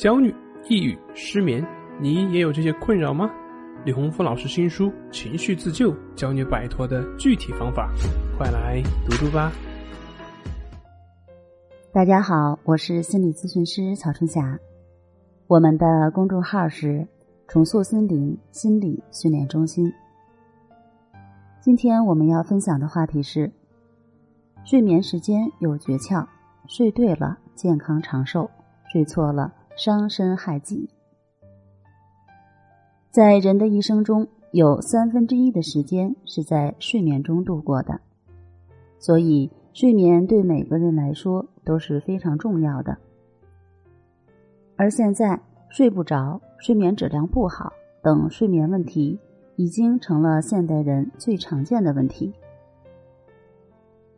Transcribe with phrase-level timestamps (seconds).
[0.00, 0.34] 焦虑、
[0.66, 1.62] 抑郁、失眠，
[2.00, 3.30] 你也有这些困扰吗？
[3.84, 7.92] 李洪福老师新书《情绪自救》教你摆脱的具体方法，
[8.38, 9.52] 快来读读吧。
[11.92, 14.58] 大家好，我是心理咨询师曹春霞，
[15.46, 17.06] 我们的公众号是
[17.46, 19.92] “重塑心灵心理训练中心”。
[21.60, 23.52] 今天我们要分享的话题是：
[24.64, 26.26] 睡眠时间有诀窍，
[26.68, 28.50] 睡对了健康长寿，
[28.90, 29.52] 睡错了。
[29.82, 30.90] 伤身害己，
[33.10, 37.98] 在人的一生中有三分之一的时间是在睡眠中度过的，
[38.98, 42.98] 所以睡眠对每个人来说都是非常重要的。
[44.76, 45.40] 而现在
[45.70, 49.18] 睡不着、睡眠质量不好等睡眠问题，
[49.56, 52.30] 已经成了现代人最常见的问题。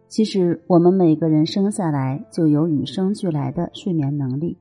[0.09, 4.59] 其实，我们每个人生下来就有与生俱来的睡眠能力。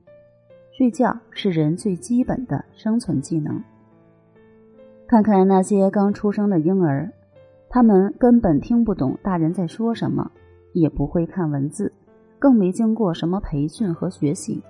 [0.82, 3.62] 睡觉是人最基本的生存技能。
[5.06, 7.08] 看看那些刚出生的婴儿，
[7.68, 10.28] 他们根本听不懂大人在说什么，
[10.72, 11.92] 也不会看文字，
[12.40, 14.60] 更没经过什么培训和学习，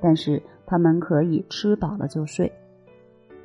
[0.00, 2.50] 但是他们可以吃饱了就睡。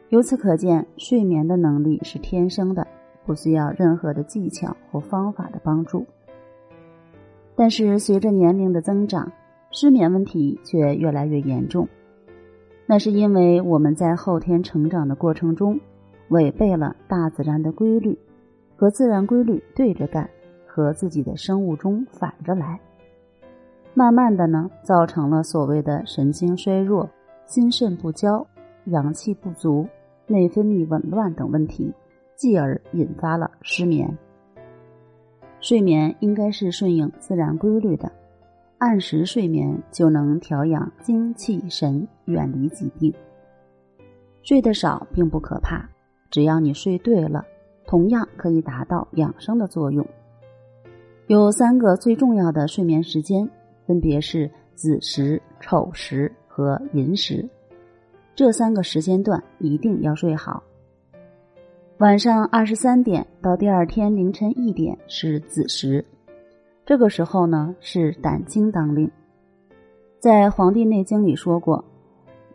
[0.10, 2.88] 由此可见，睡眠的能力是天生的，
[3.28, 6.04] 不需要任何的技巧或方法的帮助。
[7.56, 9.32] 但是随着年龄的增长，
[9.70, 11.88] 失眠问题却越来越严重。
[12.90, 15.78] 那是因为我们在后天成长的过程中，
[16.30, 18.18] 违背了大自然的规律，
[18.78, 20.30] 和自然规律对着干，
[20.66, 22.80] 和自己的生物钟反着来，
[23.94, 27.10] 慢慢的呢，造成了所谓的神经衰弱、
[27.46, 28.48] 心肾不交、
[28.86, 29.86] 阳气不足、
[30.26, 31.94] 内分泌紊乱等问题，
[32.36, 34.18] 继而引发了失眠。
[35.60, 38.10] 睡眠应该是顺应自然规律的。
[38.80, 43.12] 按时睡眠就能调养精气神，远离疾病。
[44.44, 45.90] 睡得少并不可怕，
[46.30, 47.44] 只要你睡对了，
[47.88, 50.06] 同样可以达到养生的作用。
[51.26, 53.50] 有三个最重要的睡眠时间，
[53.88, 57.50] 分别是子时、丑时和寅时。
[58.36, 60.62] 这三个时间段一定要睡好。
[61.98, 66.06] 晚上二十三点到第二天凌晨一点是子时。
[66.88, 69.12] 这个时候呢，是胆经当令。
[70.22, 71.84] 在《黄帝内经》里说过，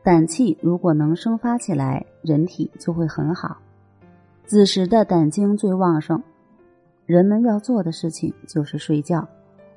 [0.02, 3.58] 胆气如果能生发起来，人体就会很好。
[4.46, 6.22] 子时的胆经最旺盛，
[7.04, 9.28] 人们要做的事情就是睡觉，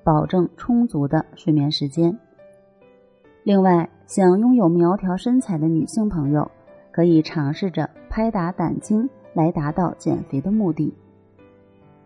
[0.06, 2.18] 保证充足的睡眠时间。
[3.44, 6.50] 另外，想拥有苗条身材的女性朋友，
[6.94, 10.94] 可以尝试着拍打胆经，来达到减肥的目的。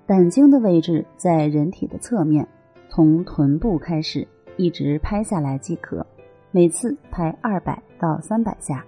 [0.10, 2.48] 胆经的位置在人体的侧面，
[2.90, 4.28] 从臀部开始，
[4.58, 6.04] 一直拍下来即可，
[6.50, 8.84] 每次拍二百到三百下。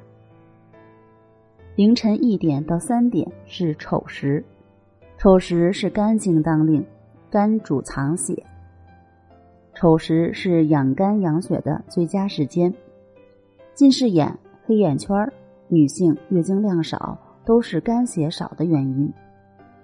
[1.76, 4.44] 凌晨一点到三点是丑时，
[5.20, 6.84] 丑时是肝经当令，
[7.30, 8.44] 肝主藏血，
[9.76, 12.74] 丑时是养肝养血的最佳时间。
[13.76, 15.16] 近视眼、黑眼圈、
[15.68, 17.16] 女性月经量少，
[17.46, 19.14] 都是肝血少的原因。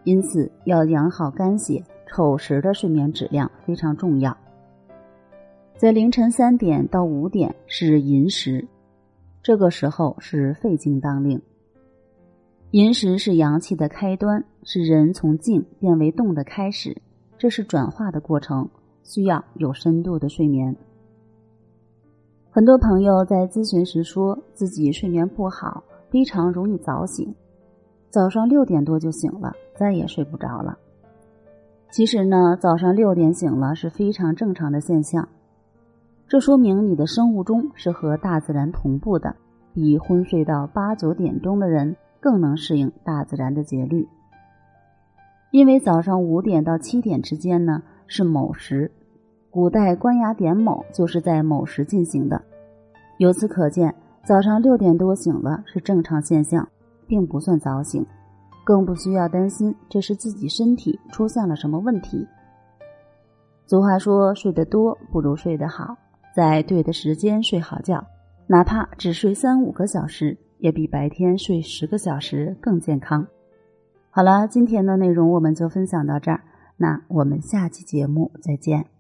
[0.07, 4.37] 因此，要养好肝血，丑时的睡眠质量非常重要。
[5.75, 8.65] 在凌晨三点到五点是寅时，
[9.43, 11.41] 这个时候是肺经当令。
[12.71, 16.95] 寅时是阳气的开端，是人从静变为动的开始，
[17.37, 18.69] 这是转化的过程，
[19.03, 20.73] 需要有深度的睡眠。
[22.49, 27.35] 很多朋友在咨询时说自己睡眠不好，非常容易早醒。
[28.09, 30.77] 早上六点多就醒了，再也睡不着了。
[31.91, 35.27] 其实呢，早上六点醒了是非常正常的现象，
[36.27, 39.35] 这说明你的生物钟是和大自然同步的，
[39.73, 44.07] 比昏睡到八九点钟的人更能适应大自然的节律。
[45.51, 48.91] 因为早上五点到七点之间呢是卯时，
[49.49, 52.41] 古代官衙点卯就是在卯时进行的。
[53.17, 56.67] 由此可见，早上六点多醒了是正常现象。
[57.07, 58.05] 并不算早醒，
[58.63, 62.27] 更不需要担心这是自己身体出现了什么问题。
[63.65, 65.97] 俗话说：“睡得多不如睡得好，
[66.35, 68.05] 在对的时间睡好觉，
[68.47, 73.27] 哪怕只睡三五个小时，也比白天睡十个小时更健康。”
[74.09, 76.41] 好了，今天的内容我们就分享到这儿，
[76.77, 78.96] 那我们下期节目再见。